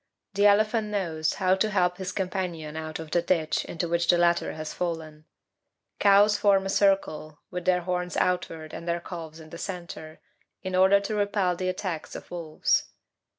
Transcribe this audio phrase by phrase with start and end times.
[0.33, 4.17] The elephant knows how to help his companion out of the ditch into which the
[4.17, 5.25] latter has fallen.
[5.99, 10.19] Cows form a circle, with their horns outward and their calves in the centre,
[10.63, 12.85] in order to repel the attacks of wolves.